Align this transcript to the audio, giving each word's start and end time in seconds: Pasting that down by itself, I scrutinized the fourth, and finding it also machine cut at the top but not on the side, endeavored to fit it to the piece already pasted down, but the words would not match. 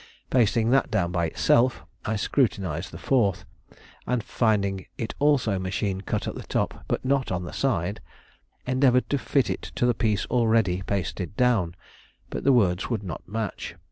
Pasting 0.31 0.71
that 0.71 0.89
down 0.89 1.11
by 1.11 1.25
itself, 1.27 1.85
I 2.07 2.15
scrutinized 2.15 2.89
the 2.91 2.97
fourth, 2.97 3.45
and 4.07 4.23
finding 4.23 4.87
it 4.97 5.13
also 5.19 5.59
machine 5.59 6.01
cut 6.01 6.27
at 6.27 6.33
the 6.33 6.41
top 6.41 6.85
but 6.87 7.05
not 7.05 7.31
on 7.31 7.43
the 7.43 7.53
side, 7.53 8.01
endeavored 8.65 9.07
to 9.11 9.19
fit 9.19 9.47
it 9.47 9.61
to 9.75 9.85
the 9.85 9.93
piece 9.93 10.25
already 10.25 10.81
pasted 10.87 11.37
down, 11.37 11.75
but 12.31 12.43
the 12.43 12.51
words 12.51 12.89
would 12.89 13.03
not 13.03 13.21
match. 13.27 13.75